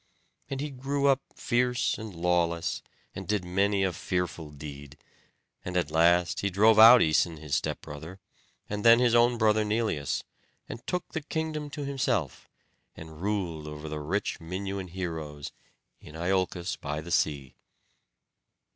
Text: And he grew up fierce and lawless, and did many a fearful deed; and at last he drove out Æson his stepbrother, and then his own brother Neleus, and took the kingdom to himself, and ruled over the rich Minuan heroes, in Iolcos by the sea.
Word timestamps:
And 0.49 0.61
he 0.61 0.71
grew 0.71 1.05
up 1.05 1.21
fierce 1.35 1.95
and 1.95 2.15
lawless, 2.15 2.81
and 3.13 3.27
did 3.27 3.45
many 3.45 3.83
a 3.83 3.93
fearful 3.93 4.49
deed; 4.49 4.97
and 5.63 5.77
at 5.77 5.91
last 5.91 6.39
he 6.39 6.49
drove 6.49 6.79
out 6.79 7.01
Æson 7.01 7.37
his 7.37 7.53
stepbrother, 7.53 8.19
and 8.67 8.83
then 8.83 8.97
his 8.97 9.13
own 9.13 9.37
brother 9.37 9.63
Neleus, 9.63 10.23
and 10.67 10.83
took 10.87 11.09
the 11.13 11.21
kingdom 11.21 11.69
to 11.69 11.85
himself, 11.85 12.49
and 12.97 13.21
ruled 13.21 13.67
over 13.67 13.87
the 13.87 13.99
rich 13.99 14.39
Minuan 14.39 14.87
heroes, 14.87 15.51
in 15.99 16.15
Iolcos 16.15 16.77
by 16.77 16.99
the 16.99 17.11
sea. 17.11 17.53